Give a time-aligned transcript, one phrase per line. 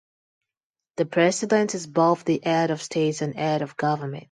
[0.97, 4.19] The president is both the head of state and head of government.